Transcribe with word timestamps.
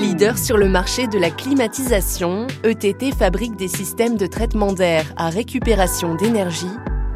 Leader 0.00 0.38
sur 0.38 0.56
le 0.56 0.66
marché 0.66 1.08
de 1.08 1.18
la 1.18 1.28
climatisation, 1.28 2.46
ETT 2.64 3.14
fabrique 3.14 3.56
des 3.56 3.68
systèmes 3.68 4.16
de 4.16 4.26
traitement 4.26 4.72
d'air 4.72 5.04
à 5.18 5.28
récupération 5.28 6.14
d'énergie 6.14 6.70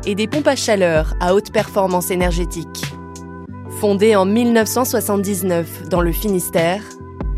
et 0.05 0.15
des 0.15 0.27
pompes 0.27 0.47
à 0.47 0.55
chaleur 0.55 1.15
à 1.19 1.35
haute 1.35 1.51
performance 1.51 2.11
énergétique. 2.11 2.85
Fondée 3.81 4.15
en 4.17 4.27
1979 4.27 5.89
dans 5.89 6.03
le 6.03 6.13
Finistère, 6.13 6.83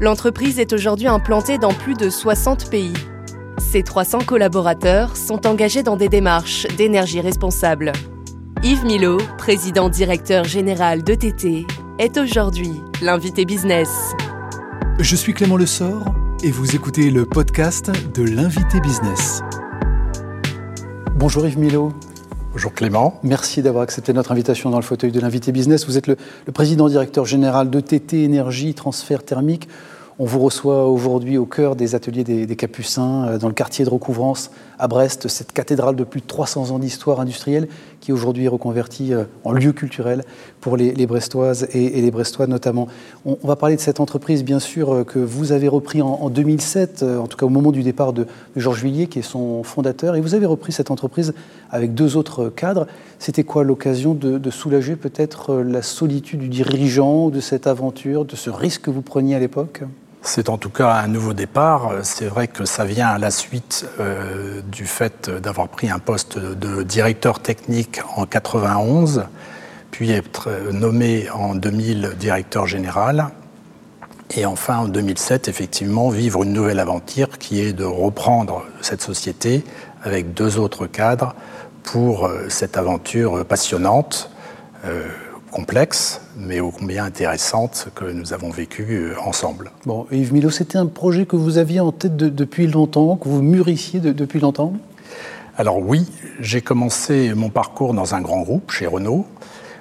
l'entreprise 0.00 0.58
est 0.58 0.72
aujourd'hui 0.72 1.06
implantée 1.06 1.58
dans 1.58 1.72
plus 1.72 1.94
de 1.94 2.10
60 2.10 2.68
pays. 2.68 2.94
Ses 3.58 3.84
300 3.84 4.22
collaborateurs 4.26 5.16
sont 5.16 5.46
engagés 5.46 5.84
dans 5.84 5.96
des 5.96 6.08
démarches 6.08 6.66
d'énergie 6.76 7.20
responsable. 7.20 7.92
Yves 8.64 8.84
Milo, 8.84 9.18
président 9.38 9.88
directeur 9.88 10.42
général 10.42 11.04
d'ETT, 11.04 11.66
est 12.00 12.18
aujourd'hui 12.18 12.72
l'invité 13.00 13.44
business. 13.44 14.16
Je 14.98 15.14
suis 15.14 15.34
Clément 15.34 15.58
Lessort 15.58 16.04
et 16.42 16.50
vous 16.50 16.74
écoutez 16.74 17.10
le 17.10 17.26
podcast 17.26 17.92
de 18.14 18.22
l'invité 18.22 18.80
business. 18.80 19.42
Bonjour 21.14 21.46
Yves 21.46 21.58
Milo. 21.58 21.92
Bonjour 22.52 22.72
Clément. 22.72 23.20
Merci 23.22 23.60
d'avoir 23.60 23.82
accepté 23.82 24.14
notre 24.14 24.32
invitation 24.32 24.70
dans 24.70 24.78
le 24.78 24.82
fauteuil 24.82 25.12
de 25.12 25.20
l'invité 25.20 25.52
business. 25.52 25.86
Vous 25.86 25.98
êtes 25.98 26.06
le, 26.06 26.16
le 26.46 26.52
président 26.52 26.88
directeur 26.88 27.26
général 27.26 27.68
d'ETT 27.68 28.14
Énergie 28.14 28.72
Transfert 28.72 29.22
Thermique. 29.22 29.68
On 30.18 30.24
vous 30.24 30.38
reçoit 30.38 30.88
aujourd'hui 30.88 31.36
au 31.36 31.44
cœur 31.44 31.76
des 31.76 31.94
ateliers 31.94 32.24
des, 32.24 32.56
Capucins, 32.56 33.26
euh, 33.26 33.38
dans 33.38 33.48
le 33.48 33.54
quartier 33.54 33.84
de 33.84 33.90
recouvrance 33.90 34.50
à 34.78 34.88
Brest, 34.88 35.28
cette 35.28 35.52
cathédrale 35.52 35.94
de 35.94 36.04
plus 36.04 36.22
de 36.22 36.26
300 36.26 36.70
ans 36.70 36.78
d'histoire 36.78 37.20
industrielle 37.20 37.68
qui 38.00 38.12
aujourd'hui 38.12 38.46
est 38.46 38.48
reconvertie 38.48 39.12
euh, 39.12 39.24
en 39.44 39.52
lieu 39.52 39.72
culturel 39.72 40.24
pour 40.62 40.78
les, 40.78 41.06
Brestoises 41.06 41.68
et, 41.74 42.00
les 42.00 42.10
Brestois 42.10 42.46
notamment. 42.46 42.88
On, 43.26 43.36
va 43.44 43.56
parler 43.56 43.76
de 43.76 43.80
cette 43.82 44.00
entreprise, 44.00 44.42
bien 44.42 44.58
sûr, 44.58 44.90
euh, 44.90 45.04
que 45.04 45.18
vous 45.18 45.52
avez 45.52 45.68
repris 45.68 46.00
en, 46.00 46.30
2007, 46.30 47.02
en 47.02 47.26
tout 47.26 47.36
cas 47.36 47.44
au 47.44 47.50
moment 47.50 47.70
du 47.70 47.82
départ 47.82 48.14
de, 48.14 48.26
Georges 48.56 48.84
Villiers, 48.84 49.08
qui 49.08 49.18
est 49.18 49.22
son 49.22 49.62
fondateur, 49.64 50.16
et 50.16 50.22
vous 50.22 50.34
avez 50.34 50.46
repris 50.46 50.72
cette 50.72 50.90
entreprise 50.90 51.34
avec 51.70 51.92
deux 51.92 52.16
autres 52.16 52.48
cadres. 52.48 52.86
C'était 53.18 53.44
quoi 53.44 53.64
l'occasion 53.64 54.14
de, 54.14 54.38
de 54.38 54.50
soulager 54.50 54.96
peut-être 54.96 55.56
la 55.56 55.82
solitude 55.82 56.40
du 56.40 56.48
dirigeant, 56.48 57.28
de 57.28 57.40
cette 57.40 57.66
aventure, 57.66 58.24
de 58.24 58.34
ce 58.34 58.48
risque 58.48 58.82
que 58.82 58.90
vous 58.90 59.02
preniez 59.02 59.34
à 59.34 59.38
l'époque? 59.38 59.82
C'est 60.26 60.48
en 60.48 60.58
tout 60.58 60.70
cas 60.70 60.92
un 60.92 61.08
nouveau 61.08 61.32
départ. 61.32 61.92
C'est 62.02 62.26
vrai 62.26 62.48
que 62.48 62.64
ça 62.64 62.84
vient 62.84 63.08
à 63.08 63.18
la 63.18 63.30
suite 63.30 63.86
euh, 64.00 64.60
du 64.62 64.86
fait 64.86 65.30
d'avoir 65.30 65.68
pris 65.68 65.88
un 65.88 65.98
poste 65.98 66.38
de 66.38 66.82
directeur 66.82 67.40
technique 67.40 68.00
en 68.16 68.26
91, 68.26 69.26
puis 69.90 70.10
être 70.10 70.50
nommé 70.72 71.30
en 71.30 71.54
2000 71.54 72.14
directeur 72.18 72.66
général. 72.66 73.28
Et 74.34 74.44
enfin, 74.44 74.78
en 74.78 74.88
2007, 74.88 75.48
effectivement, 75.48 76.08
vivre 76.08 76.42
une 76.42 76.52
nouvelle 76.52 76.80
aventure 76.80 77.38
qui 77.38 77.60
est 77.60 77.72
de 77.72 77.84
reprendre 77.84 78.64
cette 78.80 79.02
société 79.02 79.64
avec 80.02 80.34
deux 80.34 80.58
autres 80.58 80.86
cadres 80.86 81.34
pour 81.84 82.26
euh, 82.26 82.46
cette 82.48 82.76
aventure 82.76 83.44
passionnante. 83.44 84.30
Euh, 84.84 85.06
complexe, 85.56 86.20
mais 86.36 86.60
ô 86.60 86.70
combien 86.70 87.06
intéressante 87.06 87.88
que 87.94 88.04
nous 88.04 88.34
avons 88.34 88.50
vécue 88.50 89.06
euh, 89.06 89.14
ensemble. 89.24 89.70
Bon, 89.86 90.06
Yves 90.12 90.34
Milo, 90.34 90.50
c'était 90.50 90.76
un 90.76 90.84
projet 90.84 91.24
que 91.24 91.34
vous 91.34 91.56
aviez 91.56 91.80
en 91.80 91.92
tête 91.92 92.14
depuis 92.14 92.66
longtemps, 92.66 93.16
que 93.16 93.26
vous 93.30 93.40
mûrissiez 93.40 94.00
depuis 94.00 94.38
longtemps? 94.38 94.74
Alors 95.56 95.78
oui, 95.78 96.04
j'ai 96.40 96.60
commencé 96.60 97.32
mon 97.34 97.48
parcours 97.48 97.94
dans 97.94 98.14
un 98.14 98.20
grand 98.20 98.42
groupe 98.42 98.70
chez 98.70 98.86
Renault, 98.86 99.24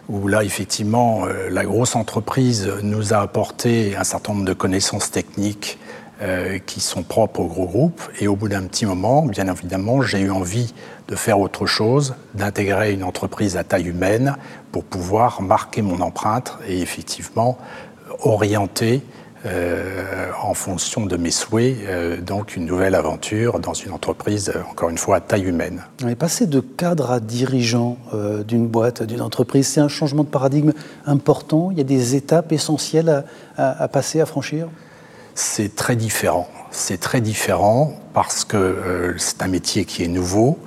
où 0.08 0.30
là, 0.30 0.46
effectivement, 0.46 1.26
euh, 1.26 1.50
la 1.50 1.66
grosse 1.66 1.98
entreprise 1.98 2.72
nous 2.82 3.14
a 3.14 3.18
apporté 3.18 3.98
un 3.98 4.06
certain 4.06 4.32
nombre 4.32 4.46
de 4.46 4.54
connaissances 4.54 5.12
techniques 5.12 5.78
euh, 6.22 6.60
qui 6.60 6.80
sont 6.80 7.04
propres 7.04 7.42
au 7.42 7.48
gros 7.48 7.66
groupe. 7.66 8.02
Et 8.22 8.30
au 8.30 8.38
bout 8.38 8.48
d'un 8.48 8.64
petit 8.64 8.86
moment, 8.86 9.26
bien 9.26 9.48
évidemment, 9.52 10.02
j'ai 10.02 10.22
eu 10.22 10.32
envie 10.32 10.74
de 11.10 11.16
faire 11.18 11.42
autre 11.42 11.66
chose, 11.66 12.16
d'intégrer 12.36 12.94
une 12.94 13.04
entreprise 13.04 13.58
à 13.58 13.66
taille 13.66 13.90
humaine 13.90 14.38
pour 14.72 14.86
pouvoir 14.86 15.42
marquer 15.42 15.82
mon 15.82 16.00
empreinte 16.00 16.58
et 16.70 16.80
effectivement 16.80 17.58
orienter 18.22 19.04
euh, 19.46 20.30
en 20.42 20.54
fonction 20.54 21.06
de 21.06 21.18
mes 21.18 21.32
souhaits, 21.32 21.80
euh, 21.82 22.22
donc 22.22 22.56
une 22.56 22.66
nouvelle 22.66 22.96
aventure 22.96 23.60
dans 23.60 23.74
une 23.74 23.92
entreprise, 23.92 24.54
encore 24.72 24.90
une 24.90 24.98
fois, 24.98 25.18
à 25.18 25.20
taille 25.20 25.44
humaine. 25.44 25.84
On 26.02 26.08
est 26.08 26.16
passé 26.16 26.48
de 26.48 26.62
cadre 26.62 27.12
à 27.12 27.20
dirigeant 27.20 27.98
d'une 28.48 28.68
boîte, 28.68 29.04
d'une 29.04 29.22
entreprise. 29.22 29.68
C'est 29.68 29.82
un 29.82 29.90
changement 29.90 30.24
de 30.24 30.30
paradigme 30.30 30.72
important. 31.06 31.72
Il 31.72 31.78
y 31.78 31.82
a 31.82 31.84
des 31.84 32.16
étapes 32.16 32.54
essentielles 32.54 33.26
à 33.58 33.88
passer, 33.90 34.22
à 34.22 34.26
franchir? 34.26 34.70
C'est 35.36 35.76
très 35.76 35.98
différent. 35.98 36.48
C'est 36.72 37.00
très 37.00 37.22
différent 37.22 37.94
parce 38.14 38.46
que 38.46 38.58
euh, 38.58 39.14
c'est 39.18 39.44
un 39.44 39.48
métier 39.48 39.86
qui 39.86 40.04
est 40.04 40.08
nouveau, 40.08 40.58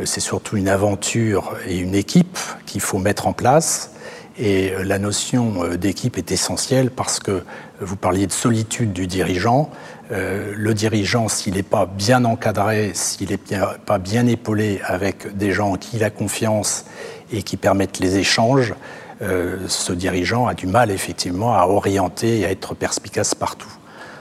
euh, 0.00 0.04
c'est 0.04 0.20
surtout 0.20 0.56
une 0.56 0.68
aventure 0.68 1.56
et 1.66 1.78
une 1.78 1.94
équipe 1.94 2.38
qu'il 2.66 2.80
faut 2.80 2.98
mettre 2.98 3.28
en 3.28 3.32
place. 3.32 3.92
Et 4.38 4.72
euh, 4.72 4.82
la 4.84 4.98
notion 4.98 5.76
d'équipe 5.76 6.18
est 6.18 6.32
essentielle 6.32 6.90
parce 6.90 7.20
que 7.20 7.44
vous 7.80 7.96
parliez 7.96 8.26
de 8.26 8.32
solitude 8.32 8.92
du 8.92 9.06
dirigeant. 9.06 9.70
le 10.10 10.72
dirigeant, 10.72 11.28
s'il 11.28 11.54
n'est 11.54 11.62
pas 11.62 11.86
bien 11.86 12.24
encadré, 12.24 12.92
s'il 12.94 13.30
n'est 13.30 13.60
pas 13.86 13.98
bien 13.98 14.26
épaulé 14.26 14.80
avec 14.84 15.36
des 15.36 15.52
gens 15.52 15.72
en 15.72 15.76
qui 15.76 15.96
il 15.96 16.04
a 16.04 16.10
confiance 16.10 16.84
et 17.32 17.42
qui 17.42 17.56
permettent 17.56 17.98
les 17.98 18.16
échanges, 18.16 18.72
ce 19.20 19.92
dirigeant 19.92 20.46
a 20.46 20.54
du 20.54 20.66
mal 20.66 20.90
effectivement 20.90 21.54
à 21.54 21.66
orienter 21.66 22.40
et 22.40 22.46
à 22.46 22.50
être 22.50 22.74
perspicace 22.74 23.34
partout. 23.34 23.76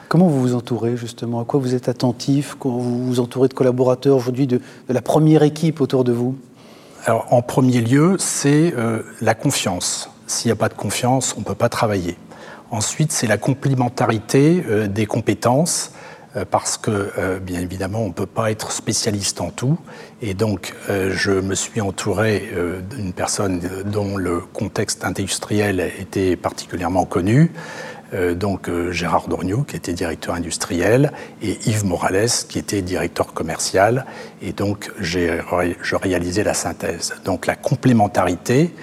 Comment 0.08 0.28
vous 0.28 0.40
vous 0.40 0.56
entourez 0.56 0.98
justement? 0.98 1.42
À 1.42 1.46
quoi 1.46 1.60
vous 1.60 1.74
êtes 1.74 1.90
attentif 1.90 2.56
Vous 2.62 3.06
vous 3.06 3.20
entourez 3.20 3.48
de 3.48 3.54
collaborateurs 3.54 4.18
aujourd'hui, 4.18 4.46
de, 4.46 4.62
la 4.88 5.02
première 5.02 5.42
équipe 5.42 5.82
autour 5.82 6.04
de 6.04 6.12
vous? 6.12 6.36
Alors, 7.06 7.28
en 7.32 7.42
premier 7.42 7.82
lieu, 7.82 8.16
c'est 8.20 8.74
euh, 8.78 9.02
la 9.22 9.34
confiance. 9.34 10.10
S'il 10.28 10.50
n'y 10.50 10.54
a 10.54 10.56
pas 10.56 10.70
de 10.70 10.76
confiance, 10.76 11.34
on 11.38 11.40
ne 11.40 11.46
peut 11.46 11.56
pas 11.56 11.70
travailler. 11.70 12.18
Ensuite, 12.72 13.12
c'est 13.12 13.28
la 13.28 13.38
complémentarité 13.38 14.64
euh, 14.68 14.88
des 14.88 15.06
compétences, 15.06 15.92
euh, 16.36 16.46
parce 16.50 16.78
que, 16.78 17.40
bien 17.40 17.62
évidemment, 17.62 18.02
on 18.02 18.10
ne 18.10 18.14
peut 18.14 18.26
pas 18.26 18.52
être 18.52 18.72
spécialiste 18.72 19.42
en 19.42 19.50
tout. 19.50 19.78
Et 20.22 20.34
donc, 20.34 20.74
je 20.90 21.32
me 21.32 21.56
suis 21.56 21.82
entouré 21.82 22.50
d'une 22.90 23.14
personne 23.14 23.62
dont 23.86 24.18
le 24.18 24.40
contexte 24.40 25.06
industriel 25.06 25.92
était 26.00 26.36
particulièrement 26.36 27.06
connu. 27.06 27.52
Euh, 28.14 28.36
donc 28.36 28.70
euh, 28.70 28.92
Gérard 28.92 29.28
Dorniot, 29.28 29.64
qui 29.64 29.76
était 29.76 29.94
directeur 29.94 30.36
industriel, 30.36 31.12
et 31.42 31.58
Yves 31.66 31.86
Morales, 31.86 32.30
qui 32.48 32.60
était 32.60 32.82
directeur 32.82 33.34
commercial. 33.34 34.06
Et 34.42 34.54
donc, 34.54 34.92
j'ai 35.00 35.40
je 35.82 35.96
réalisais 35.96 36.44
la 36.44 36.54
synthèse. 36.54 37.16
Donc, 37.26 37.48
la 37.48 37.56
complémentarité, 37.56 38.74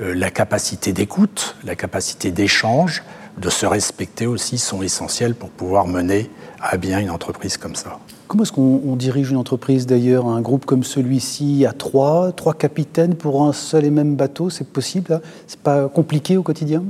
euh, 0.00 0.14
la 0.14 0.30
capacité 0.30 0.92
d'écoute, 0.92 1.56
la 1.64 1.76
capacité 1.76 2.30
d'échange, 2.30 3.02
de 3.38 3.48
se 3.48 3.64
respecter 3.64 4.26
aussi 4.26 4.58
sont 4.58 4.82
essentiels 4.82 5.34
pour 5.34 5.48
pouvoir 5.48 5.86
mener 5.86 6.28
à 6.60 6.76
bien 6.76 6.98
une 6.98 7.10
entreprise 7.10 7.56
comme 7.56 7.74
ça. 7.74 7.98
Comment 8.28 8.44
est-ce 8.44 8.52
qu'on 8.52 8.96
dirige 8.96 9.30
une 9.30 9.36
entreprise 9.36 9.86
d'ailleurs, 9.86 10.26
un 10.26 10.40
groupe 10.40 10.64
comme 10.64 10.84
celui-ci, 10.84 11.66
à 11.66 11.72
trois, 11.72 12.32
trois 12.32 12.54
capitaines 12.54 13.14
pour 13.14 13.44
un 13.44 13.52
seul 13.52 13.84
et 13.84 13.90
même 13.90 14.16
bateau 14.16 14.48
C'est 14.48 14.68
possible 14.68 15.20
C'est 15.46 15.60
pas 15.60 15.88
compliqué 15.88 16.36
au 16.36 16.42
quotidien? 16.42 16.82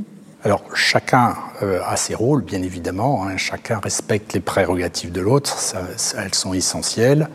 Alors 0.45 0.63
chacun 0.75 1.37
euh, 1.63 1.81
a 1.87 1.97
ses 1.97 2.15
rôles, 2.15 2.43
bien 2.43 2.63
évidemment, 2.63 3.25
hein. 3.25 3.37
chacun 3.37 3.79
respecte 3.79 4.33
les 4.33 4.41
prérogatives 4.41 5.13
de 5.13 5.21
l'autre, 5.21 5.57
elles 6.19 6.35
sont 6.35 6.53
essentielles. 6.53 7.29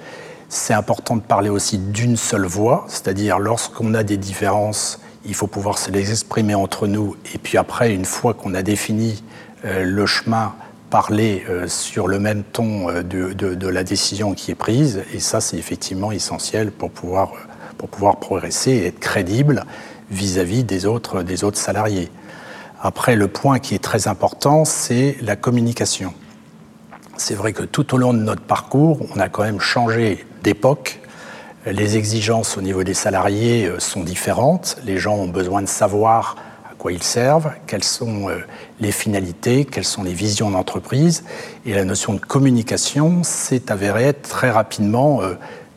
C'est 0.50 0.74
important 0.74 1.16
de 1.16 1.22
parler 1.22 1.50
aussi 1.50 1.78
d'une 1.78 2.18
seule 2.18 2.46
voix, 2.46 2.86
c'est-à-dire 2.90 3.40
lorsqu'on 3.40 3.94
a 3.94 4.04
des 4.04 4.18
différences, 4.18 5.00
il 5.26 5.36
faut 5.36 5.48
pouvoir 5.48 5.78
se 5.78 5.90
les 5.90 6.12
exprimer 6.12 6.56
entre 6.56 6.88
nous, 6.88 7.16
et 7.34 7.38
puis 7.38 7.58
après, 7.58 7.94
une 7.94 8.06
fois 8.06 8.34
qu'on 8.34 8.54
a 8.54 8.62
défini 8.62 9.24
euh, 9.64 9.84
le 9.84 10.06
chemin, 10.06 10.54
parler 10.90 11.46
euh, 11.50 11.68
sur 11.68 12.08
le 12.08 12.20
même 12.20 12.44
ton 12.44 12.88
de, 13.04 13.68
la 13.68 13.84
décision 13.84 14.34
qui 14.34 14.52
est 14.52 14.56
prise, 14.56 15.04
et 15.14 15.20
ça 15.20 15.40
c'est 15.40 15.58
effectivement 15.58 16.12
essentiel 16.12 16.72
pour 16.72 16.92
pouvoir, 16.92 17.32
progresser 18.20 18.72
et 18.72 18.86
être 18.88 19.00
crédible 19.00 19.64
vis-à-vis 20.10 20.64
des, 20.64 20.86
autres, 20.86 21.24
des 21.24 21.44
autres 21.44 21.58
salariés. 21.58 22.10
Après, 22.82 23.16
le 23.16 23.28
point 23.28 23.60
qui 23.60 23.74
est 23.76 23.84
très 23.84 24.08
important, 24.08 24.64
c'est 24.64 25.18
la 25.22 25.36
communication. 25.36 26.14
C'est 27.18 27.34
vrai 27.34 27.52
que 27.52 27.64
tout 27.64 27.96
au 27.96 27.98
long 27.98 28.14
de 28.14 28.20
notre 28.20 28.44
parcours, 28.44 29.00
on 29.16 29.20
a 29.20 29.30
quand 29.30 29.44
même 29.44 29.60
changé 29.60 30.26
d'époque. 30.44 31.00
Les 31.66 31.98
exigences 31.98 32.56
au 32.56 32.62
niveau 32.62 32.84
des 32.84 32.94
salariés 32.94 33.72
sont 33.80 34.04
différentes. 34.04 34.78
Les 34.86 35.00
gens 35.00 35.16
ont 35.16 35.28
besoin 35.28 35.64
de 35.64 35.68
savoir 35.68 36.36
à 36.72 36.76
quoi 36.76 36.92
ils 36.92 37.02
servent, 37.02 37.52
quelles 37.66 37.84
sont 37.84 38.28
les 38.80 38.92
finalités, 38.92 39.66
quelles 39.66 39.84
sont 39.84 40.04
les 40.04 40.14
visions 40.14 40.52
d'entreprise. 40.52 41.24
Et 41.66 41.74
la 41.74 41.84
notion 41.84 42.14
de 42.14 42.20
communication 42.20 43.24
s'est 43.24 43.72
avérée 43.72 44.04
être 44.04 44.30
très 44.30 44.52
rapidement 44.52 45.22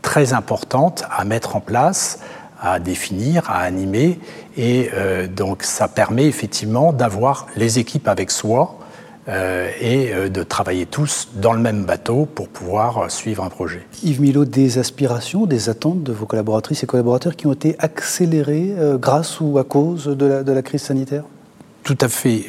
très 0.02 0.34
importante 0.34 1.04
à 1.10 1.24
mettre 1.24 1.56
en 1.56 1.60
place, 1.60 2.20
à 2.60 2.78
définir, 2.78 3.48
à 3.50 3.60
animer. 3.60 4.20
Et 4.56 4.90
euh, 4.94 5.26
donc 5.26 5.62
ça 5.62 5.88
permet 5.88 6.26
effectivement 6.26 6.92
d'avoir 6.92 7.46
les 7.56 7.78
équipes 7.78 8.08
avec 8.08 8.30
soi 8.30 8.78
euh, 9.28 9.68
et 9.80 10.12
euh, 10.12 10.28
de 10.28 10.42
travailler 10.42 10.86
tous 10.86 11.28
dans 11.34 11.52
le 11.52 11.60
même 11.60 11.84
bateau 11.84 12.26
pour 12.26 12.48
pouvoir 12.48 13.10
suivre 13.10 13.44
un 13.44 13.48
projet. 13.48 13.86
Yves 14.02 14.20
Milo, 14.20 14.44
des 14.44 14.78
aspirations, 14.78 15.46
des 15.46 15.68
attentes 15.68 16.02
de 16.02 16.12
vos 16.12 16.26
collaboratrices 16.26 16.82
et 16.82 16.86
collaborateurs 16.86 17.36
qui 17.36 17.46
ont 17.46 17.52
été 17.52 17.76
accélérées 17.78 18.74
grâce 18.98 19.40
ou 19.40 19.58
à 19.58 19.64
cause 19.64 20.06
de 20.06 20.26
la, 20.26 20.42
de 20.42 20.52
la 20.52 20.62
crise 20.62 20.82
sanitaire? 20.82 21.24
Tout 21.94 22.04
à 22.04 22.08
fait. 22.08 22.46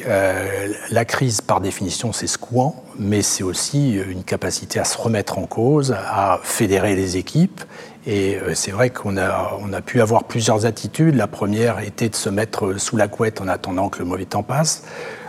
la 0.90 1.04
crise, 1.04 1.40
par 1.40 1.60
définition, 1.60 2.12
c'est 2.12 2.26
secouant, 2.26 2.84
mais 2.98 3.22
c'est 3.22 3.42
aussi 3.42 3.94
une 3.94 4.22
capacité 4.22 4.78
à 4.78 4.84
se 4.84 4.96
remettre 4.96 5.38
en 5.38 5.46
cause, 5.46 5.92
à 5.92 6.38
fédérer 6.42 6.94
les 6.94 7.16
équipes 7.16 7.60
et 8.06 8.36
euh, 8.36 8.54
c'est 8.54 8.72
vrai 8.72 8.90
qu'on 8.90 9.16
a, 9.16 9.58
a 9.72 9.80
pu 9.80 10.00
avoir 10.00 10.24
plusieurs 10.24 10.66
attitudes. 10.66 11.14
La 11.14 11.28
première 11.28 11.78
était 11.80 12.08
de 12.08 12.16
se 12.16 12.28
mettre 12.28 12.78
sous 12.80 12.96
la 12.96 13.08
couette 13.08 13.40
en 13.40 13.48
attendant 13.48 13.88
que 13.88 14.00
le 14.00 14.04
mauvais 14.04 14.24
temps 14.24 14.42
passe. 14.42 14.82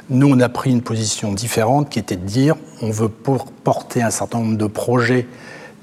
Nous, 0.10 0.28
on 0.28 0.40
a 0.40 0.50
pris 0.50 0.72
une 0.72 0.82
position 0.82 1.34
différente 1.34 1.90
qui 1.90 2.00
était 2.00 2.16
de 2.16 2.26
dire 2.26 2.56
on 2.82 2.90
veut 2.90 3.10
porter 3.10 4.02
un 4.02 4.10
certain 4.10 4.40
nombre 4.40 4.58
de 4.58 4.66
projets 4.66 5.28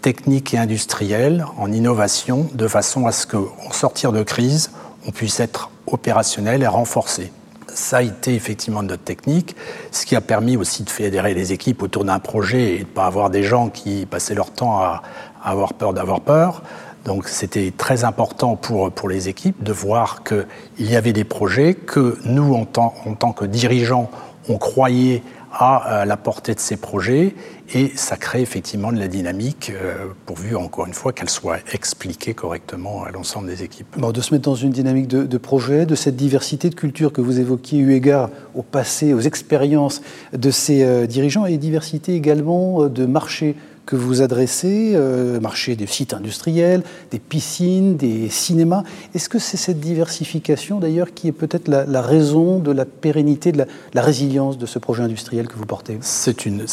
techniques 0.03 0.53
et 0.55 0.59
industriels 0.59 1.44
en 1.59 1.71
innovation 1.73 2.49
de 2.55 2.67
façon 2.67 3.06
à 3.06 3.12
ce 3.12 3.26
qu'en 3.26 3.71
sortir 3.71 4.12
de 4.12 4.23
crise, 4.23 4.73
on 5.06 5.11
puisse 5.11 5.41
être 5.41 5.71
opérationnel 5.87 6.62
et 6.62 6.67
renforcé. 6.67 7.33
Ça 7.75 7.99
a 7.99 8.02
été 8.02 8.34
effectivement 8.34 8.82
notre 8.82 9.02
technique, 9.02 9.56
ce 9.90 10.06
qui 10.06 10.17
a 10.17 10.20
permis 10.20 10.56
aussi 10.56 10.82
de 10.82 10.90
fédérer 10.90 11.34
les 11.34 11.52
équipes 11.52 11.82
autour 11.82 12.05
d'un 12.05 12.19
projet 12.19 12.75
et 12.75 12.78
de 12.78 12.81
ne 12.81 12.84
pas 12.84 13.06
avoir 13.06 13.31
des 13.31 13.43
gens 13.43 13.69
qui 13.69 14.06
passaient 14.06 14.34
leur 14.34 14.50
temps 14.50 14.78
à, 14.81 15.02
avoir 15.43 15.75
peur 15.75 15.94
d'avoir 15.94 16.20
peur. 16.20 16.62
Donc 17.05 17.28
c'était 17.28 17.72
très 17.76 18.05
important 18.05 18.56
pour, 18.56 18.90
pour 18.90 19.08
les 19.08 19.28
équipes 19.28 19.62
de 19.62 19.72
voir 19.72 20.22
qu'il 20.22 20.46
y 20.78 20.96
avait 20.96 21.14
des 21.14 21.25
projets 21.25 21.75
que 21.75 22.19
nous, 22.25 22.55
en 22.55 22.67
tant, 22.67 22.94
en 23.06 23.14
tant 23.14 23.32
que 23.32 23.46
dirigeants, 23.46 24.11
on 24.49 24.58
croyait 24.58 25.23
à 25.52 26.05
la 26.06 26.17
portée 26.17 26.55
de 26.55 26.61
ces 26.61 26.76
projets 26.76 27.35
et 27.73 27.93
ça 27.94 28.17
crée 28.17 28.43
effectivement 28.43 28.91
de 28.91 28.99
la 28.99 29.06
dynamique 29.06 29.70
euh, 29.70 30.06
pourvu 30.26 30.56
encore 30.56 30.87
une 30.87 30.93
fois 30.93 31.12
qu'elle 31.12 31.31
soit 31.31 31.58
expliquée 31.73 32.35
correctement 32.35 33.05
à 33.05 33.11
l'ensemble 33.11 33.47
des 33.47 33.62
équipes. 33.62 33.87
Bon, 33.97 34.11
de 34.11 34.20
se 34.20 34.35
mettre 34.35 34.44
dans 34.44 34.56
une 34.56 34.70
dynamique 34.70 35.06
de, 35.06 35.38
projet, 35.38 35.87
de 35.87 35.94
cette 35.94 36.17
diversité 36.17 36.69
de 36.69 36.75
culture 36.75 37.12
que 37.12 37.20
vous 37.20 37.38
évoquiez 37.38 37.79
eu 37.79 37.93
égard 37.93 38.31
au 38.55 38.62
passé, 38.62 39.14
aux 39.14 39.20
expériences 39.20 40.02
de 40.32 40.50
ces 40.50 40.82
euh, 40.82 41.06
dirigeants 41.06 41.47
et 41.47 41.58
diversité 41.58 42.14
également 42.14 42.82
euh, 42.82 42.88
de 42.88 43.06
marchés 43.06 43.55
que 43.90 43.96
vous 43.96 44.22
adressez, 44.22 44.92
euh, 44.94 45.40
marché 45.40 45.75
des 45.75 45.88
sites 45.88 46.14
industriels, 46.14 46.84
des 47.10 47.19
piscines, 47.19 47.96
des 47.96 48.28
cinémas. 48.28 48.84
Est-ce 49.16 49.28
que 49.28 49.40
c'est 49.40 49.56
cette 49.56 49.81
diversification 49.81 50.78
d'ailleurs 50.78 51.12
qui 51.12 51.26
est 51.26 51.32
peut-être 51.32 51.66
la, 51.66 52.00
raison 52.00 52.60
de 52.60 52.70
la 52.70 52.84
pérennité, 52.84 53.50
de 53.50 53.66
la, 53.92 54.02
résilience 54.02 54.58
de 54.58 54.66
ce 54.66 54.78
projet 54.78 55.02
industriel 55.02 55.48
que 55.48 55.56
vous 55.56 55.66
portez? 55.66 55.98
C'est 56.02 56.46
une, 56.46 56.66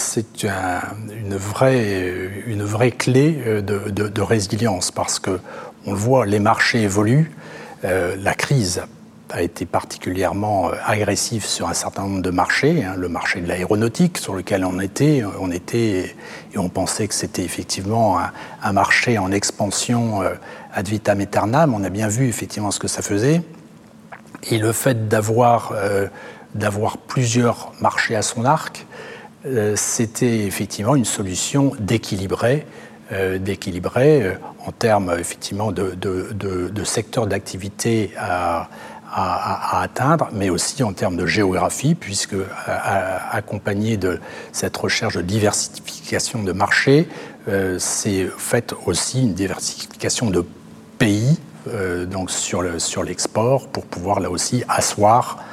une, 0.43 1.35
vraie, 1.35 2.43
une 2.45 2.61
vraie 2.61 2.91
clé 2.91 3.39
euh, 3.47 3.61
de, 3.61 4.21
résilience 4.21 4.91
parce 4.91 5.17
que 5.17 5.39
on 5.87 5.93
le 5.93 5.97
voit, 5.97 6.27
les 6.27 6.39
marchés 6.39 6.83
évoluent. 6.83 7.31
Euh, 7.83 8.15
la 8.21 8.35
crise 8.35 8.83
a 9.29 9.41
été 9.41 9.65
particulièrement 9.65 10.69
euh, 10.69 10.73
agressif 10.85 11.45
sur 11.45 11.67
un 11.67 11.73
certain 11.73 12.03
nombre 12.03 12.21
de 12.21 12.29
marchés. 12.29 12.83
Hein. 12.83 12.95
le 12.97 13.09
marché 13.09 13.41
de 13.41 13.47
l'aéronautique, 13.47 14.17
sur 14.17 14.33
lequel 14.33 14.65
on 14.65 14.79
était, 14.79 15.23
on 15.39 15.51
était 15.51 16.15
et 16.53 16.57
on 16.57 16.69
pensait 16.69 17.07
que 17.07 17.13
c'était 17.13 17.43
effectivement 17.43 18.19
un, 18.61 18.73
marché 18.73 19.17
en 19.17 19.31
expansion 19.31 20.21
euh, 20.21 20.33
ad 20.73 20.87
vitam 20.87 21.19
aeternam. 21.19 21.73
On 21.73 21.83
a 21.83 21.89
bien 21.89 22.07
vu 22.07 22.27
effectivement 22.27 22.71
ce 22.71 22.79
que 22.79 22.87
ça 22.87 23.01
faisait. 23.01 23.41
Et 24.49 24.59
le 24.59 24.71
fait 24.71 25.07
d'avoir 25.07 25.73
euh, 25.73 26.07
plusieurs 27.07 27.71
marchés 27.81 28.15
à 28.15 28.21
son 28.21 28.45
arc, 28.45 28.85
c'était 29.75 30.45
effectivement 30.45 30.95
une 30.95 31.05
solution 31.05 31.71
d'équilibrer 31.79 32.65
d'équilibrer 33.39 34.35
en 34.65 34.73
termes 34.73 35.15
effectivement 35.17 35.71
de, 35.71 35.91
de, 35.91 36.33
de, 36.33 36.67
de 36.67 36.83
secteurs 36.83 37.25
d'activité 37.25 38.11
à, 38.17 38.67
à, 39.19 39.81
atteindre, 39.81 40.29
mais 40.31 40.49
aussi 40.49 40.83
en 40.83 40.93
termes 40.93 41.17
de 41.17 41.25
géographie, 41.25 41.95
puisque 41.95 42.35
accompagné 43.31 43.97
de 43.97 44.19
cette 44.51 44.77
recherche 44.77 45.15
de 45.15 45.21
diversification 45.21 46.43
de 46.43 46.51
marché, 46.51 47.07
euh, 47.47 47.77
c'est 47.79 48.27
fait 48.37 48.73
aussi 48.85 49.21
une 49.21 49.33
diversification 49.33 50.29
de 50.29 50.43
pays, 50.97 51.37
euh, 51.67 52.05
donc 52.05 52.29
sur 52.29 52.61
l'export, 52.61 53.61
sur 53.61 53.69
pour 53.69 53.85
pouvoir 53.85 54.19
là 54.19 54.29
aussi 54.29 54.63
asseoir 54.67 55.43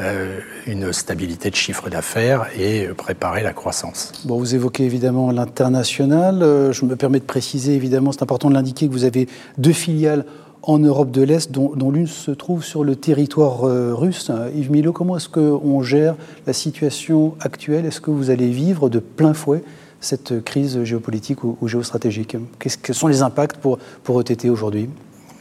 euh, 0.00 0.40
une 0.66 0.92
stabilité 0.92 1.50
de 1.50 1.54
chiffre 1.54 1.88
d'affaires 1.88 2.46
et 2.58 2.88
préparer 2.96 3.42
la 3.42 3.52
croissance. 3.52 4.12
Bon, 4.24 4.38
vous 4.38 4.54
évoquez 4.56 4.84
évidemment 4.84 5.30
l'international. 5.30 6.40
je 6.72 6.84
me 6.84 6.96
permets 6.96 7.20
de 7.20 7.24
préciser, 7.24 7.74
évidemment, 7.74 8.10
c'est 8.10 8.22
important 8.22 8.48
de 8.48 8.54
l'indiquer, 8.54 8.88
que 8.88 8.92
vous 8.92 9.04
avez 9.04 9.28
deux 9.56 9.72
filiales 9.72 10.24
en 10.66 10.78
Europe 10.78 11.10
de 11.10 11.22
l'Est, 11.22 11.52
dont, 11.52 11.90
l'une 11.90 12.06
se 12.06 12.30
trouve 12.30 12.64
sur 12.64 12.84
le 12.84 12.96
territoire 12.96 13.64
euh, 13.64 13.92
russe. 13.94 14.30
Yves 14.54 14.70
Milo, 14.70 14.92
comment 14.92 15.16
est-ce 15.16 15.28
qu'on 15.28 15.82
gère 15.82 16.16
la 16.46 16.52
situation 16.52 17.34
actuelle? 17.40 17.84
Est-ce 17.84 18.00
que 18.00 18.10
vous 18.10 18.30
allez 18.30 18.48
vivre 18.48 18.88
de 18.88 18.98
plein 18.98 19.34
fouet 19.34 19.62
cette 20.00 20.42
crise 20.44 20.82
géopolitique 20.84 21.44
ou, 21.44 21.56
géostratégique? 21.66 22.36
Quels 22.58 22.94
sont 22.94 23.08
les 23.08 23.22
impacts 23.22 23.58
pour, 23.58 23.78
pour 24.02 24.20
ETT 24.20 24.46
aujourd'hui? 24.46 24.88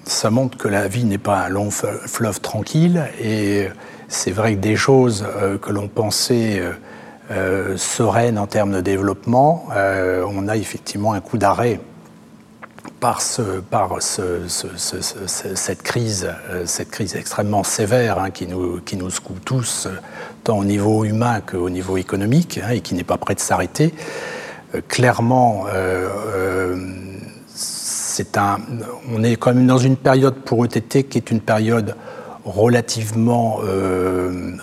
Ça 0.06 0.30
montre 0.30 0.58
que 0.58 0.68
la 0.68 0.88
vie 0.88 1.06
n'est 1.06 1.18
pas 1.18 1.46
un 1.46 1.50
long 1.50 1.70
fleuve 1.72 2.42
tranquille 2.42 3.04
et 3.22 3.68
c'est 4.10 4.32
vrai 4.32 4.56
que 4.56 4.60
des 4.60 4.76
choses 4.76 5.26
euh, 5.26 5.58
que 5.58 5.72
l'on 5.72 5.88
pensait 5.88 6.62
euh, 7.32 7.78
sereines 7.78 8.38
en 8.38 8.48
termes 8.48 8.74
de 8.74 8.82
développement, 8.82 9.68
on 9.72 10.48
a 10.50 10.58
effectivement 10.58 11.14
un 11.14 11.22
coup 11.22 11.38
d'arrêt 11.38 11.80
par, 13.04 13.22
cette, 14.02 15.84
crise, 15.84 16.30
euh, 16.50 16.64
cette 16.66 16.90
crise 16.90 17.16
extrêmement 17.18 17.66
sévère 17.66 18.18
hein, 18.18 18.32
qui, 18.32 18.48
nous, 18.48 18.80
qui 18.80 18.98
secoue 19.10 19.40
tous, 19.44 19.88
euh, 19.88 20.00
tant 20.46 20.58
au 20.58 20.64
niveau 20.64 21.04
humain 21.04 21.42
qu'au 21.42 21.70
niveau 21.70 21.98
économique, 21.98 22.62
hein, 22.64 22.70
et 22.72 22.80
qui 22.80 22.96
n'est 22.96 23.04
pas 23.04 23.18
prêt 23.18 23.36
de 23.36 23.42
s'arrêter. 23.42 23.94
Euh, 24.74 24.80
clairement, 24.88 25.66
on 29.12 29.24
est 29.24 29.36
quand 29.36 29.54
même 29.54 29.68
dans 29.68 29.78
une 29.78 29.98
période 29.98 30.36
pour 30.36 30.64
ETT 30.64 31.04
qui 31.10 31.18
est 31.18 31.30
une 31.30 31.42
période 31.42 31.98
relativement 32.46 33.60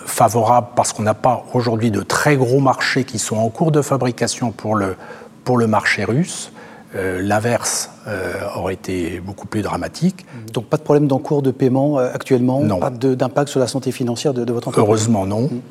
favorable 0.05 0.69
parce 0.75 0.93
qu'on 0.93 1.03
n'a 1.03 1.13
pas 1.13 1.45
aujourd'hui 1.53 1.91
de 1.91 2.01
très 2.01 2.37
gros 2.37 2.59
marchés 2.59 3.03
qui 3.03 3.19
sont 3.19 3.37
en 3.37 3.49
cours 3.49 3.71
de 3.71 3.81
fabrication 3.81 4.51
pour 4.51 4.77
le 4.77 5.67
marché 5.67 6.05
russe. 6.05 6.51
Euh, 6.93 7.21
l'inverse 7.21 7.89
euh, 8.05 8.33
aurait 8.55 8.73
été 8.73 9.21
beaucoup 9.21 9.47
plus 9.47 9.61
dramatique. 9.61 10.25
Donc 10.51 10.65
pas 10.65 10.75
de 10.75 10.81
problème 10.81 11.07
d'encours 11.07 11.41
de 11.41 11.51
paiement 11.51 11.99
euh, 11.99 12.09
actuellement 12.13 12.59
Non. 12.59 12.79
Pas 12.79 12.89
d'impact 12.89 13.47
sur 13.47 13.61
la 13.61 13.67
santé 13.67 13.93
financière 13.93 14.33
de, 14.33 14.51
votre 14.51 14.67
entreprise 14.67 14.85
Heureusement 14.85 15.25
non. 15.25 15.43
Mm. 15.43 15.61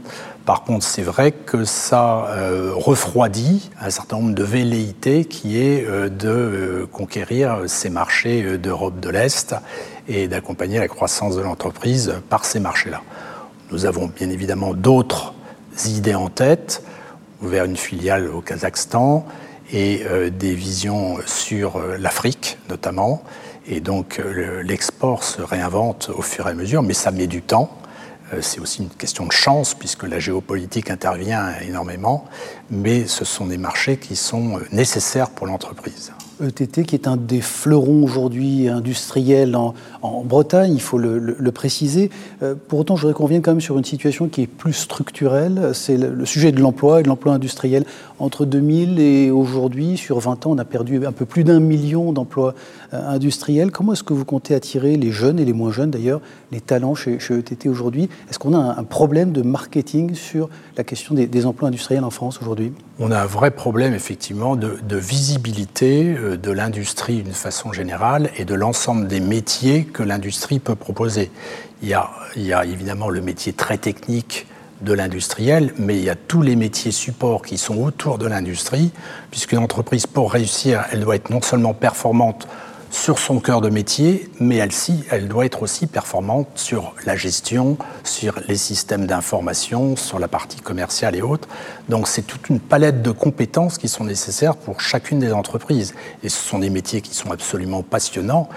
Par 0.46 0.64
contre, 0.64 0.86
c'est 0.86 1.02
vrai 1.02 1.32
que 1.32 1.64
ça 1.64 2.26
refroidit 2.74 3.70
un 3.80 3.90
certain 3.90 4.16
nombre 4.16 4.34
de 4.34 4.42
velléités 4.42 5.26
qui 5.26 5.58
est 5.58 5.86
de 5.86 6.88
conquérir 6.90 7.58
ces 7.66 7.90
marchés 7.90 8.56
d'Europe 8.56 8.98
de 8.98 9.10
l'Est 9.10 9.54
et 10.08 10.26
d'accompagner 10.26 10.78
la 10.78 10.88
croissance 10.88 11.36
de 11.36 11.42
l'entreprise 11.42 12.14
par 12.30 12.46
ces 12.46 12.58
marchés-là. 12.58 13.02
Nous 13.70 13.84
avons 13.84 14.06
bien 14.06 14.30
évidemment 14.30 14.72
d'autres 14.72 15.34
idées 15.84 16.16
en 16.16 16.30
tête, 16.30 16.82
ouvert 17.42 17.66
une 17.66 17.76
filiale 17.76 18.26
au 18.26 18.40
Kazakhstan, 18.40 19.26
et 19.72 20.02
euh, 20.04 20.30
des 20.30 20.54
visions 20.54 21.18
sur 21.26 21.76
euh, 21.76 21.96
l'Afrique 21.98 22.58
notamment. 22.68 23.22
Et 23.66 23.80
donc 23.80 24.18
euh, 24.18 24.62
l'export 24.62 25.24
se 25.24 25.42
réinvente 25.42 26.10
au 26.14 26.22
fur 26.22 26.46
et 26.48 26.50
à 26.50 26.54
mesure, 26.54 26.82
mais 26.82 26.94
ça 26.94 27.10
met 27.10 27.26
du 27.26 27.42
temps. 27.42 27.76
C'est 28.42 28.60
aussi 28.60 28.84
une 28.84 28.90
question 28.90 29.26
de 29.26 29.32
chance 29.32 29.74
puisque 29.74 30.04
la 30.04 30.20
géopolitique 30.20 30.88
intervient 30.88 31.52
énormément, 31.66 32.26
mais 32.70 33.08
ce 33.08 33.24
sont 33.24 33.46
des 33.46 33.58
marchés 33.58 33.96
qui 33.96 34.14
sont 34.14 34.60
nécessaires 34.70 35.30
pour 35.30 35.48
l'entreprise. 35.48 36.12
ETT, 36.42 36.84
qui 36.84 36.94
est 36.94 37.06
un 37.06 37.16
des 37.16 37.40
fleurons 37.40 38.02
aujourd'hui 38.02 38.68
industriels 38.68 39.56
en, 39.56 39.74
Bretagne, 40.24 40.72
il 40.72 40.80
faut 40.80 40.98
le, 40.98 41.50
préciser. 41.52 42.10
Euh, 42.42 42.54
pour 42.68 42.80
autant, 42.80 42.96
je 42.96 43.02
voudrais 43.02 43.14
qu'on 43.14 43.24
revienne 43.24 43.42
quand 43.42 43.50
même 43.50 43.60
sur 43.60 43.76
une 43.76 43.84
situation 43.84 44.28
qui 44.28 44.42
est 44.42 44.46
plus 44.46 44.72
structurelle. 44.72 45.70
C'est 45.74 45.96
le, 45.96 46.24
sujet 46.24 46.52
de 46.52 46.60
l'emploi 46.60 47.00
et 47.00 47.02
de 47.02 47.08
l'emploi 47.08 47.34
industriel. 47.34 47.84
Entre 48.18 48.44
2000 48.44 49.00
et 49.00 49.30
aujourd'hui, 49.30 49.96
sur 49.96 50.18
20 50.20 50.46
ans, 50.46 50.52
on 50.52 50.58
a 50.58 50.64
perdu 50.64 51.04
un 51.06 51.12
peu 51.12 51.24
plus 51.24 51.44
d'un 51.44 51.60
million 51.60 52.12
d'emplois 52.12 52.54
euh, 52.94 53.08
industriels. 53.08 53.70
Comment 53.70 53.92
est-ce 53.92 54.02
que 54.02 54.12
vous 54.12 54.24
comptez 54.24 54.54
attirer 54.54 54.96
les 54.96 55.10
jeunes 55.10 55.38
et 55.38 55.44
les 55.44 55.52
moins 55.52 55.72
jeunes 55.72 55.90
d'ailleurs, 55.90 56.20
les 56.52 56.60
talents 56.60 56.94
chez, 56.94 57.16
ETT 57.16 57.66
aujourd'hui? 57.66 58.08
Est-ce 58.28 58.38
qu'on 58.38 58.54
a 58.54 58.78
un, 58.78 58.84
problème 58.84 59.32
de 59.32 59.42
marketing 59.42 60.14
sur 60.14 60.48
la 60.76 60.84
question 60.84 61.14
des, 61.14 61.46
emplois 61.46 61.68
industriels 61.68 62.04
en 62.04 62.10
France 62.10 62.40
aujourd'hui? 62.42 62.72
On 63.02 63.10
a 63.12 63.18
un 63.18 63.26
vrai 63.26 63.50
problème 63.50 63.94
effectivement 63.94 64.56
de, 64.56 64.78
visibilité 64.96 66.14
euh, 66.18 66.36
de 66.36 66.50
l'industrie 66.50 67.22
d'une 67.22 67.32
façon 67.32 67.72
générale 67.72 68.28
et 68.36 68.44
de 68.44 68.54
l'ensemble 68.54 69.08
des 69.08 69.20
métiers 69.20 69.86
que 69.86 70.02
l'industrie 70.02 70.58
peut 70.58 70.74
proposer. 70.74 71.30
Il 71.80 71.88
y, 71.88 71.94
a, 71.94 72.10
il 72.36 72.42
y 72.42 72.52
a 72.52 72.62
évidemment 72.66 73.08
le 73.08 73.22
métier 73.22 73.54
très 73.54 73.78
technique 73.78 74.46
de 74.82 74.92
l'industriel, 74.92 75.72
mais 75.78 75.96
il 75.96 76.04
y 76.04 76.10
a 76.10 76.14
tous 76.14 76.42
les 76.42 76.56
métiers 76.56 76.92
supports 76.92 77.40
qui 77.40 77.56
sont 77.56 77.78
autour 77.78 78.18
de 78.18 78.26
l'industrie, 78.26 78.92
puisqu'une 79.30 79.60
entreprise, 79.60 80.06
pour 80.06 80.30
réussir, 80.30 80.84
elle 80.92 81.00
doit 81.00 81.16
être 81.16 81.30
non 81.30 81.40
seulement 81.40 81.72
performante 81.72 82.48
sur 82.90 83.20
son 83.20 83.38
cœur 83.38 83.60
de 83.60 83.70
métier, 83.70 84.28
mais 84.40 84.56
elle, 84.56 84.70
elle 85.10 85.28
doit 85.28 85.46
être 85.46 85.62
aussi 85.62 85.86
performante 85.86 86.48
sur 86.56 86.94
la 87.06 87.14
gestion, 87.14 87.78
sur 88.02 88.40
les 88.48 88.56
systèmes 88.56 89.06
d'information, 89.06 89.94
sur 89.94 90.18
la 90.18 90.26
partie 90.26 90.60
commerciale 90.60 91.14
et 91.14 91.22
autres. 91.22 91.48
Donc 91.88 92.08
c'est 92.08 92.22
toute 92.22 92.48
une 92.48 92.58
palette 92.58 93.00
de 93.00 93.12
compétences 93.12 93.78
qui 93.78 93.88
sont 93.88 94.04
nécessaires 94.04 94.56
pour 94.56 94.80
chacune 94.80 95.20
des 95.20 95.32
entreprises. 95.32 95.94
Et 96.24 96.28
ce 96.28 96.42
sont 96.42 96.58
des 96.58 96.70
métiers 96.70 97.00
qui 97.00 97.14
sont 97.14 97.30
absolument 97.30 97.82
passionnants. 97.82 98.48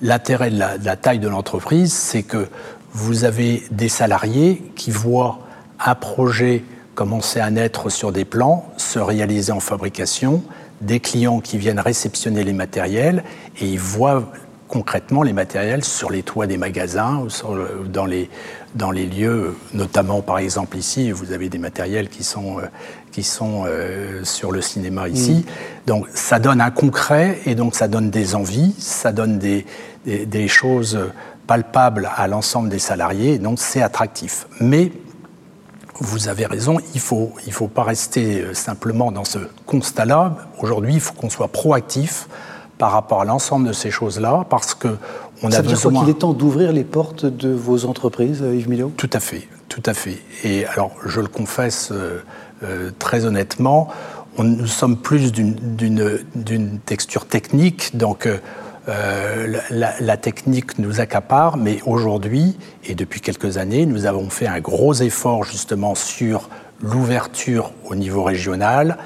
L'intérêt 0.00 0.50
de, 0.50 0.56
de 0.56 0.84
la, 0.84 0.96
taille 0.96 1.18
de 1.18 1.28
l'entreprise, 1.28 1.92
c'est 1.92 2.22
que 2.22 2.48
vous 2.94 3.24
avez 3.24 3.62
des 3.70 3.88
salariés 3.88 4.72
qui 4.74 4.90
voient 4.90 5.38
un 5.84 5.94
projet 5.94 6.64
commencer 6.94 7.40
à 7.40 7.50
naître 7.50 7.90
sur 7.90 8.12
des 8.12 8.24
plans, 8.24 8.66
se 8.76 8.98
réaliser 8.98 9.52
en 9.52 9.60
fabrication, 9.60 10.42
des 10.82 11.00
clients 11.00 11.40
qui 11.40 11.58
viennent 11.58 11.80
réceptionner 11.80 12.44
les 12.44 12.52
matériels 12.52 13.24
et 13.60 13.66
ils 13.66 13.78
voient 13.78 14.30
concrètement 14.68 15.22
les 15.22 15.34
matériels 15.34 15.84
sur 15.84 16.10
les 16.10 16.22
toits 16.22 16.46
des 16.46 16.56
magasins 16.56 17.26
ou 17.26 17.88
dans, 17.88 18.06
les, 18.06 18.30
dans 18.74 18.90
les 18.90 19.04
lieux, 19.04 19.54
notamment 19.74 20.22
par 20.22 20.38
exemple 20.38 20.78
ici, 20.78 21.10
vous 21.10 21.32
avez 21.32 21.50
des 21.50 21.58
matériels 21.58 22.08
qui 22.08 22.24
sont, 22.24 22.58
euh, 22.58 22.62
qui 23.12 23.22
sont 23.22 23.64
euh, 23.66 24.24
sur 24.24 24.50
le 24.50 24.62
cinéma 24.62 25.08
ici. 25.08 25.44
Mm. 25.44 25.88
Donc 25.88 26.06
ça 26.14 26.38
donne 26.38 26.62
un 26.62 26.70
concret 26.70 27.38
et 27.44 27.54
donc 27.54 27.74
ça 27.74 27.86
donne 27.86 28.08
des 28.08 28.34
envies, 28.34 28.74
ça 28.78 29.12
donne 29.12 29.38
des, 29.38 29.66
des, 30.06 30.24
des 30.24 30.48
choses 30.48 30.98
palpables 31.46 32.08
à 32.16 32.26
l'ensemble 32.26 32.70
des 32.70 32.78
salariés, 32.78 33.38
donc 33.38 33.58
c'est 33.58 33.82
attractif. 33.82 34.46
Mais 34.58 34.90
vous 36.00 36.28
avez 36.28 36.46
raison, 36.46 36.78
il 36.94 36.96
ne 36.96 37.00
faut, 37.00 37.32
il 37.46 37.52
faut 37.52 37.68
pas 37.68 37.82
rester 37.84 38.40
euh, 38.40 38.54
simplement 38.54 39.12
dans 39.12 39.24
ce 39.24 39.38
constat-là. 39.66 40.36
Aujourd'hui, 40.60 40.94
il 40.94 41.00
faut 41.00 41.12
qu'on 41.14 41.30
soit 41.30 41.48
proactif 41.48 42.28
par 42.78 42.92
rapport 42.92 43.20
à 43.20 43.24
l'ensemble 43.24 43.68
de 43.68 43.72
ces 43.72 43.90
choses-là, 43.90 44.44
parce 44.50 44.74
que 44.74 44.96
on 45.42 45.50
Ça 45.50 45.58
a 45.58 45.62
veut 45.62 45.70
besoin. 45.70 46.00
qu'il 46.00 46.10
est 46.10 46.18
temps 46.18 46.32
d'ouvrir 46.32 46.72
les 46.72 46.84
portes 46.84 47.26
de 47.26 47.50
vos 47.50 47.84
entreprises, 47.84 48.42
euh, 48.42 48.54
Yves 48.54 48.68
Milo 48.68 48.92
Tout 48.96 49.10
à 49.12 49.20
fait, 49.20 49.48
tout 49.68 49.82
à 49.86 49.94
fait. 49.94 50.18
Et 50.44 50.66
alors, 50.66 50.92
je 51.04 51.20
le 51.20 51.26
confesse 51.28 51.92
euh, 51.92 52.90
très 52.98 53.24
honnêtement, 53.24 53.88
on, 54.38 54.44
nous 54.44 54.66
sommes 54.66 54.96
plus 54.96 55.32
d'une 55.32 56.78
texture 56.86 57.26
technique, 57.26 57.96
donc 57.96 58.26
euh, 58.26 58.38
la, 58.86 60.16
technique 60.16 60.78
nous 60.78 61.00
accapare, 61.00 61.56
mais 61.56 61.80
aujourd'hui, 61.86 62.56
et 62.84 62.94
depuis 62.94 63.20
quelques 63.20 63.56
années, 63.56 63.86
nous 63.86 64.06
avons 64.06 64.28
fait 64.28 64.46
un 64.46 64.60
gros 64.60 64.94
effort 64.94 65.44
justement 65.44 65.94
sur 65.94 66.48
l'ouverture 66.82 67.72
au 67.84 67.94
niveau 67.94 68.22
régional, 68.22 68.98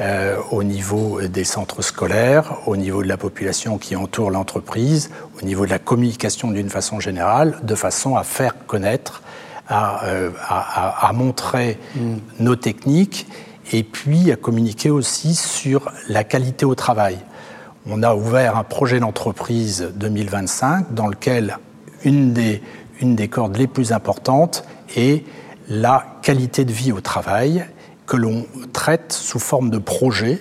euh, 0.00 0.36
au 0.50 0.62
niveau 0.62 1.20
des 1.22 1.44
centres 1.44 1.82
scolaires, 1.82 2.58
au 2.66 2.76
niveau 2.76 3.02
de 3.02 3.08
la 3.08 3.16
population 3.16 3.78
qui 3.78 3.96
entoure 3.96 4.30
l'entreprise, 4.30 5.10
au 5.40 5.44
niveau 5.44 5.66
de 5.66 5.70
la 5.70 5.78
communication 5.78 6.50
d'une 6.50 6.70
façon 6.70 7.00
générale, 7.00 7.58
de 7.62 7.74
façon 7.74 8.16
à 8.16 8.22
faire 8.22 8.54
connaître, 8.66 9.22
à, 9.68 10.04
euh, 10.06 10.30
montrer 11.12 11.78
mm. 11.94 12.16
nos 12.40 12.56
techniques 12.56 13.26
et 13.72 13.82
puis 13.82 14.32
à 14.32 14.36
communiquer 14.36 14.88
aussi 14.88 15.34
sur 15.34 15.90
la 16.08 16.24
qualité 16.24 16.64
au 16.64 16.74
travail 16.74 17.18
on 17.90 18.02
a 18.02 18.14
ouvert 18.14 18.56
un 18.56 18.64
projet 18.64 19.00
d'entreprise 19.00 19.92
2025 19.96 20.94
dans 20.94 21.06
lequel 21.06 21.58
une 22.04 22.32
des, 22.32 22.62
une 23.00 23.16
des 23.16 23.28
cordes 23.28 23.56
les 23.56 23.66
plus 23.66 23.92
importantes 23.92 24.64
est 24.96 25.24
la 25.68 26.04
qualité 26.22 26.64
de 26.64 26.72
vie 26.72 26.92
au 26.92 27.00
travail 27.00 27.64
que 28.06 28.16
l'on 28.16 28.46
traite 28.72 29.12
sous 29.12 29.38
forme 29.38 29.70
de 29.70 29.78
projet 29.78 30.38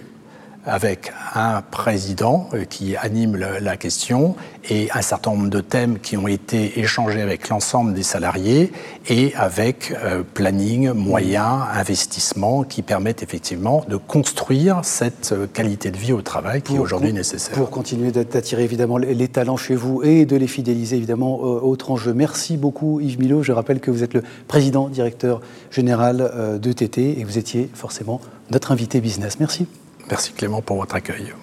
avec 0.67 1.11
un 1.33 1.61
président 1.61 2.49
euh, 2.53 2.65
qui 2.65 2.95
anime 2.97 3.37
la 3.37 3.77
question 3.77 4.35
et 4.69 4.89
un 4.93 5.01
certain 5.01 5.31
nombre 5.31 5.49
de 5.49 5.61
thèmes 5.61 5.99
qui 5.99 6.17
ont 6.17 6.27
été 6.27 6.79
échangés 6.79 7.21
avec 7.21 7.49
l'ensemble 7.49 7.93
des 7.93 8.03
salariés 8.03 8.71
et 9.07 9.33
avec 9.35 9.93
euh, 10.03 10.23
planning, 10.33 10.91
moyens, 10.91 11.63
investissements 11.73 12.63
qui 12.63 12.81
permettent 12.81 13.23
effectivement 13.23 13.85
de 13.87 13.95
construire 13.95 14.81
cette 14.83 15.31
euh, 15.31 15.47
qualité 15.47 15.89
de 15.89 15.97
vie 15.97 16.13
au 16.13 16.21
travail 16.21 16.61
qui 16.61 16.75
est 16.75 16.79
aujourd'hui 16.79 17.13
nécessaire. 17.13 17.55
Pour 17.55 17.69
continuer 17.69 18.11
d'attirer 18.11 18.63
évidemment 18.63 18.97
les 18.97 19.27
talents 19.27 19.57
chez 19.57 19.75
vous 19.75 20.03
et 20.03 20.25
de 20.25 20.35
les 20.35 20.47
fidéliser 20.47 20.97
évidemment 20.97 21.39
autre 21.39 21.91
enjeu. 21.91 22.13
Merci 22.13 22.57
beaucoup 22.57 22.99
Yves 22.99 23.19
Milo. 23.19 23.43
Je 23.43 23.51
rappelle 23.51 23.79
que 23.79 23.91
vous 23.91 24.03
êtes 24.03 24.13
le 24.13 24.23
président 24.47 24.89
directeur 24.89 25.41
général 25.71 26.59
de 26.61 26.71
TT 26.71 27.19
et 27.19 27.23
vous 27.23 27.37
étiez 27.37 27.69
forcément 27.73 28.19
notre 28.51 28.71
invité 28.71 28.99
business. 29.01 29.39
Merci. 29.39 29.67
Merci 30.09 30.33
Clément 30.33 30.61
pour 30.61 30.77
votre 30.77 30.95
accueil. 30.95 31.33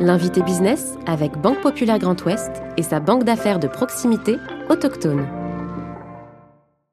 L'invité 0.00 0.42
business 0.42 0.94
avec 1.06 1.38
Banque 1.38 1.60
Populaire 1.62 1.98
Grand 1.98 2.22
Ouest 2.24 2.50
et 2.76 2.82
sa 2.82 3.00
banque 3.00 3.24
d'affaires 3.24 3.58
de 3.58 3.68
proximité 3.68 4.36
autochtone. 4.68 5.26